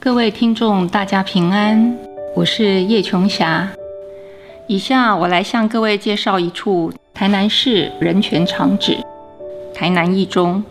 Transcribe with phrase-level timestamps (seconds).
[0.00, 1.98] 各位听众，大家平安，
[2.36, 3.70] 我是叶琼霞。
[4.66, 8.96] 以下我来向各位介绍一处台南市人权长址——
[9.74, 10.62] 台南一中。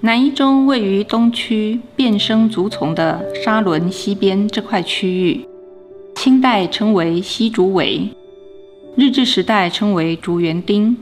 [0.00, 5.46] 南一中位于东区变生竹丛的沙仑西边这块区域，
[6.16, 8.08] 清代称为西竹围，
[8.96, 10.96] 日治时代称为竹园町。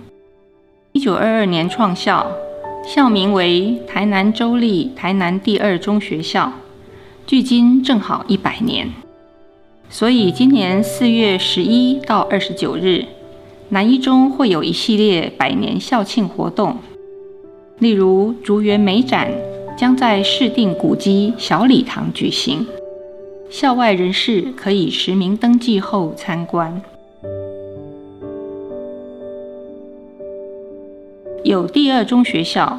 [0.92, 2.30] 一九二二年创校。
[2.86, 6.50] 校名为台南州立台南第二中学校，
[7.26, 8.88] 距今正好一百年。
[9.90, 13.04] 所以今年四月十一到二十九日，
[13.68, 16.78] 南一中会有一系列百年校庆活动，
[17.78, 19.30] 例如竹园美展
[19.76, 22.66] 将在市定古迹小礼堂举行，
[23.50, 26.80] 校外人士可以实名登记后参观。
[31.48, 32.78] 有第二中学校，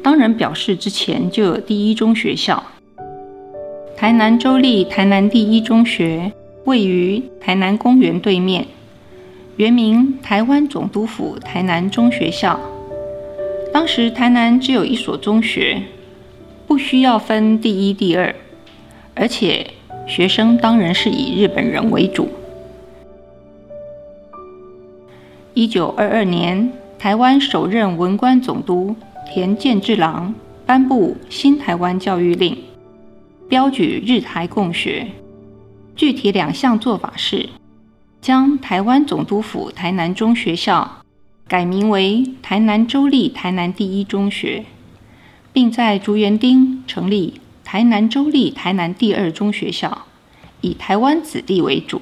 [0.00, 2.62] 当然表示之前就有第一中学校。
[3.96, 6.30] 台南州立台南第一中学
[6.64, 8.66] 位于台南公园对面，
[9.56, 12.60] 原名台湾总督府台南中学校。
[13.72, 15.82] 当时台南只有一所中学，
[16.68, 18.32] 不需要分第一、第二，
[19.16, 19.66] 而且
[20.06, 22.28] 学生当然是以日本人为主。
[25.52, 26.70] 一九二二年。
[27.04, 28.96] 台湾首任文官总督
[29.30, 32.56] 田健治郎颁布新台湾教育令，
[33.46, 35.08] 标举日台共学。
[35.94, 37.50] 具体两项做法是：
[38.22, 41.02] 将台湾总督府台南中学校
[41.46, 44.64] 改名为台南州立台南第一中学，
[45.52, 50.06] 并在竹园町成立台南州立台南第二中学校，
[50.62, 52.00] 以台湾子弟为主。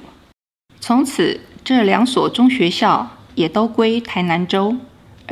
[0.79, 4.77] 从此，这两所中学校也都归台南州。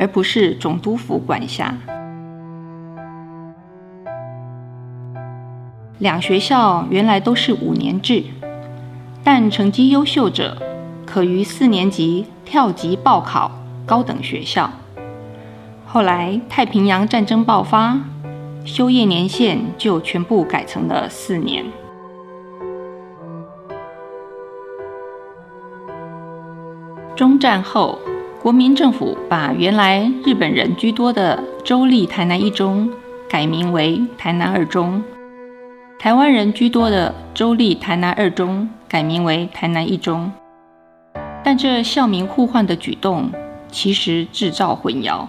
[0.02, 1.72] 而不是总督府管辖。
[5.98, 8.24] 两学校原来都是五年制，
[9.22, 10.60] 但成绩优秀者
[11.06, 13.52] 可于四年级跳级报考
[13.86, 14.68] 高等学校。
[15.86, 18.00] 后来太平洋战争爆发，
[18.64, 21.64] 修业年限就全部改成了四年。
[27.14, 28.01] 中战后。
[28.42, 32.90] 国民政府把原来日本人居多的州立台南一中
[33.30, 35.00] 改名为台南二中，
[35.96, 40.32] 台湾人居多的州立台南二中改名为台南一中。
[41.44, 43.30] 但这校名互换的举动，
[43.70, 45.24] 其实制造混淆，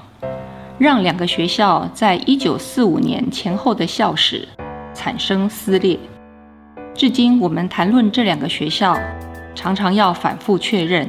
[0.79, 4.47] 让两个学校在一九四五年前后的校史
[4.95, 5.99] 产生撕裂。
[6.95, 8.97] 至今我们谈论这两个学校，
[9.53, 11.07] 常常要反复确认。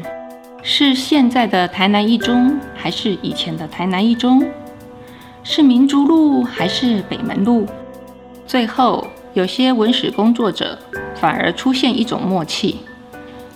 [0.66, 4.42] 是现在的台南一中，还是以前的台南一中？
[5.42, 7.66] 是民族路还是北门路？
[8.46, 10.78] 最后，有些文史工作者
[11.16, 12.80] 反而出现一种默契，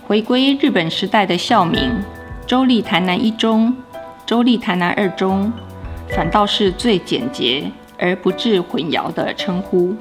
[0.06, 1.90] 回归日本时代的校名
[2.46, 3.74] “州立台南一中
[4.26, 5.50] ”“州立台南二中”，
[6.14, 7.64] 反倒是最简洁
[7.98, 9.96] 而不致混淆的称呼。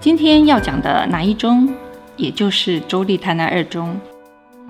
[0.00, 1.72] 今天要讲的哪一中？
[2.22, 3.98] 也就是州立台南二中，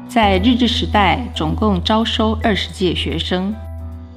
[0.08, 3.54] 在日治时代总共招收二十届学生，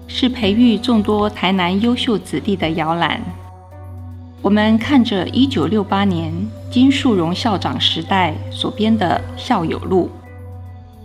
[0.07, 3.19] 是培育众多台南优秀子弟的摇篮。
[4.41, 6.31] 我们看着一九六八年
[6.71, 10.09] 金树荣校长时代所编的校友录，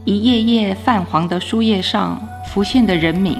[0.04, 3.38] 一页页泛黄的书页上浮现的人名，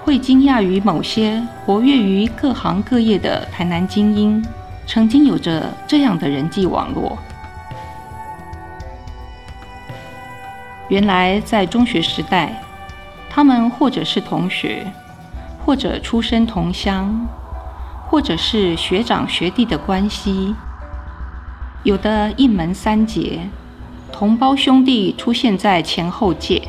[0.00, 4.44] 会惊讶于某些活跃于各行各业的台南精英，
[4.86, 7.16] 曾经有着这样的人际网络。
[10.92, 12.62] 原来在中学时代，
[13.30, 14.86] 他们或者是同学，
[15.64, 17.26] 或者出身同乡，
[18.10, 20.54] 或者是学长学弟的关系。
[21.82, 23.40] 有的一门三杰，
[24.12, 26.60] 同胞兄弟出现在前后界，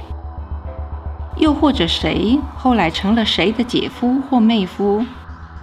[1.36, 5.06] 又或者谁后来成了谁的姐夫或妹夫，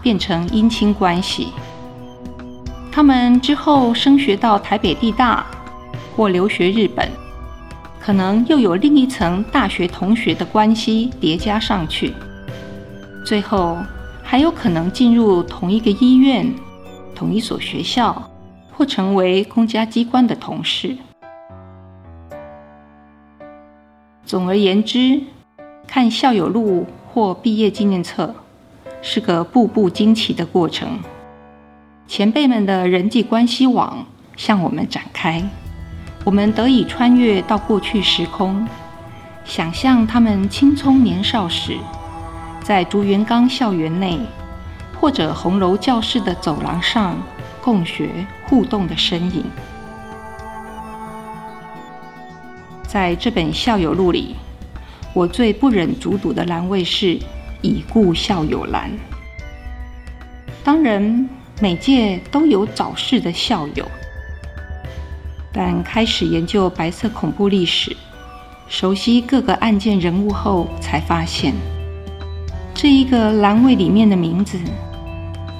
[0.02, 1.48] 变成姻亲关系。
[2.92, 5.46] 他们之后升学到台北地大，
[6.14, 7.10] 或留学日本。
[8.00, 12.14] 可能又有另一层大学同学的关系叠加上去，
[13.24, 13.76] 最后
[14.22, 16.50] 还有可能进入同一个医院、
[17.14, 18.30] 同一所学校，
[18.72, 20.96] 或成为公家机关的同事。
[24.24, 25.20] 总而言之，
[25.86, 28.34] 看校友录或毕业纪念册，
[29.02, 30.98] 是个步步惊奇的过程。
[32.06, 34.06] 前辈们的人际关系网
[34.36, 35.48] 向我们展开。
[36.24, 38.68] 我们得以穿越到过去时空，
[39.44, 41.78] 想象他们青葱年少时，
[42.62, 44.20] 在竹园岗校园内，
[45.00, 47.16] 或者红楼教室的走廊上
[47.62, 49.44] 共学互动的身影。
[52.86, 54.36] 在这本校友录里，
[55.14, 57.18] 我最不忍卒读的栏位是
[57.62, 58.90] “已故校友栏”。
[60.62, 61.28] 当然，
[61.60, 63.88] 每届都有早逝的校友，
[65.52, 67.96] 但开始研究白色恐怖历史，
[68.68, 71.52] 熟悉各个案件人物后，才发现
[72.72, 74.58] 这一个栏位里面的名字，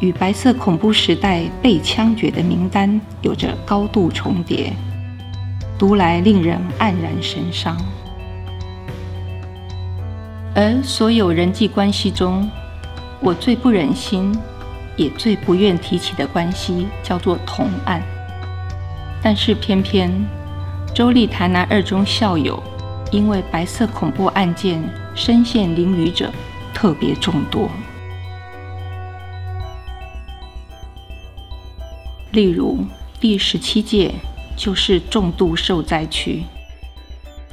[0.01, 4.73] 与白色恐怖时代被枪决的名单有着高度重叠。
[5.77, 7.77] 读来令人黯然神伤，
[10.55, 12.47] 而所有人际关系中，
[13.21, 14.31] 我最不忍心，
[14.97, 18.03] 也最不愿提起的关系，叫做同案。
[19.23, 20.11] 但是偏偏
[20.95, 22.63] 州立台南二中校友，
[23.11, 24.83] 因为白色恐怖案件
[25.15, 26.33] 身陷囹圄者
[26.75, 27.69] 特别众多，
[32.33, 32.79] 例如
[33.21, 34.15] 第十七届。
[34.57, 36.43] 就是重度受灾区。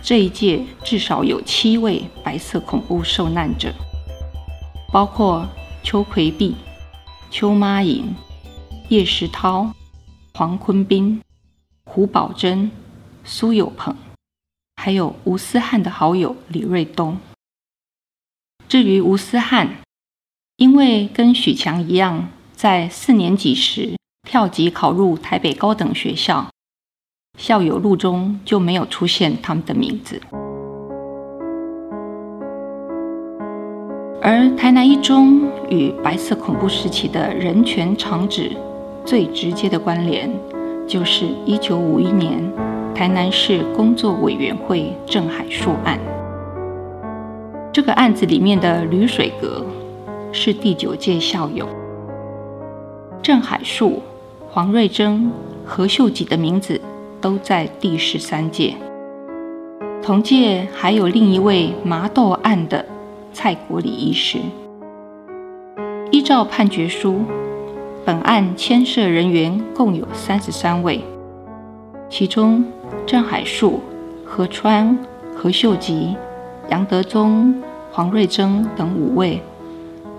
[0.01, 3.71] 这一届至少有七位白色恐怖受难者，
[4.91, 5.47] 包括
[5.83, 6.53] 邱奎碧、
[7.31, 8.13] 邱妈颖、
[8.89, 9.71] 叶石涛、
[10.33, 11.21] 黄坤斌、
[11.97, 12.69] 胡宝珍、
[13.23, 13.95] 苏有朋，
[14.75, 17.17] 还有吴思汉的好友李瑞东。
[18.69, 19.77] 至于吴思汉，
[20.57, 26.51] 因为跟许强一样，在四年级时跳级考入台北高等学校。
[27.39, 30.21] 校友录中就没有出现他们的名字，
[34.21, 38.55] 而台南一中与白色恐怖时期的人权长指
[39.03, 40.31] 最直接的关联，
[40.87, 42.41] 就是一九五一年
[42.95, 45.99] 台南市工作委员会郑海树案。
[47.71, 49.65] 这个案子里面的吕水阁
[50.31, 51.67] 是第九届校友，
[53.21, 54.01] 郑海树、
[54.49, 55.31] 黄瑞珍、
[55.65, 56.79] 何秀吉的名字。
[57.19, 58.75] 都在第十三届，
[60.03, 62.85] 同届还有另一位麻豆案的
[63.33, 64.37] 蔡国礼医师。
[66.11, 67.21] 依照判决书，
[68.07, 71.03] 本案牵涉人员共有三十三位，
[72.09, 72.63] 其中
[73.05, 73.81] 郑海树、
[74.23, 74.97] 何川、
[75.35, 76.15] 何秀吉、
[76.69, 77.61] 杨德宗、
[77.91, 79.41] 黄瑞珍等五位，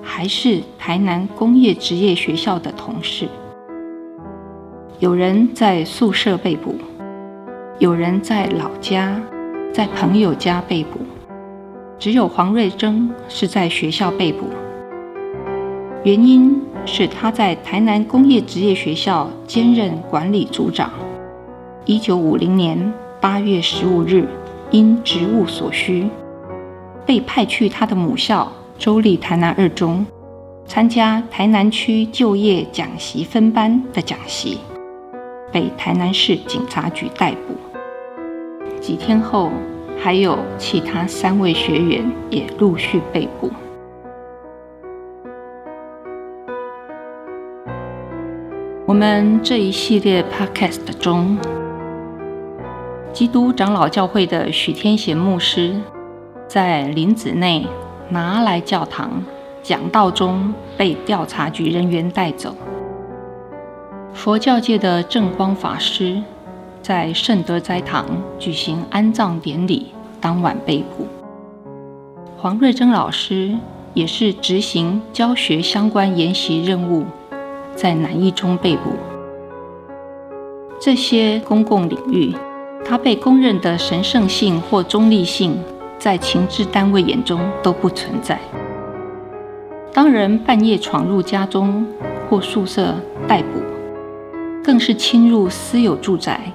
[0.02, 3.26] 还是台南工业职业学校的同事。
[4.98, 6.74] 有人在宿舍被捕，
[7.78, 9.18] 有人在老家、
[9.72, 10.98] 在朋友家被捕，
[11.98, 14.44] 只有黄瑞珍是在学校被捕。
[16.04, 16.54] 原因
[16.90, 20.90] 是他在台南工业职业学校兼任管理组长。
[21.84, 24.26] 一九五零年八月十五日，
[24.70, 26.08] 因职务所需，
[27.04, 30.04] 被派去他的母校州立台南二中，
[30.66, 34.58] 参加台南区就业讲习分班的讲习。
[35.52, 37.54] 被台南市警察局逮捕。
[38.80, 39.50] 几天后，
[39.98, 43.50] 还有其他三位学员也陆续被捕。
[48.88, 51.36] 我们这一系列 Podcast 中，
[53.12, 55.78] 基督长老教会的许天贤牧师
[56.48, 57.66] 在林子内
[58.08, 59.22] 拿来教堂
[59.62, 62.56] 讲道中被调查局人员带走。
[64.14, 66.22] 佛教界的正光法师
[66.80, 68.06] 在圣德斋堂
[68.38, 71.06] 举行安葬典礼当晚被捕。
[72.38, 73.54] 黄瑞珍老师
[73.92, 77.04] 也是执行教学相关研习任务，
[77.80, 78.90] 在南一中被捕。
[80.80, 82.34] 这些公共领域，
[82.84, 85.56] 他被公认的神圣性或中立性，
[85.96, 88.40] 在情治单位眼中都不存在。
[89.92, 91.86] 当人半夜闯入家中
[92.28, 92.96] 或宿舍
[93.28, 93.60] 逮捕。
[94.64, 96.52] 更是侵入私有住宅，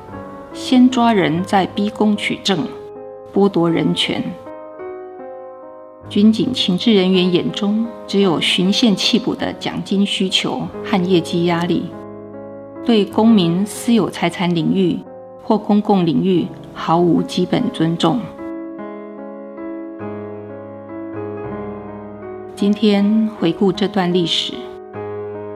[0.53, 2.59] 先抓人，再逼供取证，
[3.33, 4.21] 剥夺人权。
[6.09, 11.89] 军警情治人员眼中，只有循线弃捕的奖金需求和业绩压力，
[12.85, 14.99] 对公民私有财产领域
[15.41, 18.19] 或公共领域毫无基本尊重。
[22.55, 24.53] 今天回顾这段历史，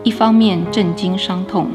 [0.04, 1.70] 一方面震惊伤痛。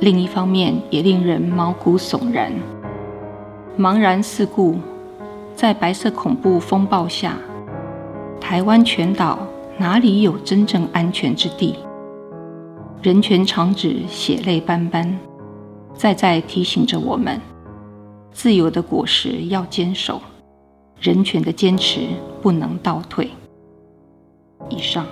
[0.00, 2.52] 另一方面，也令人毛骨悚然。
[3.78, 4.76] 茫然四顾，
[5.54, 7.36] 在白色恐怖风暴下，
[8.52, 9.38] 台湾全岛
[9.78, 11.74] 哪里有真正安全之地？
[13.00, 15.18] 人权长指血泪斑斑，
[15.94, 17.40] 再再提醒着我们：
[18.30, 20.20] 自由的果实要坚守，
[21.00, 22.08] 人权的坚持
[22.42, 23.30] 不能倒退。
[24.68, 25.06] 以上。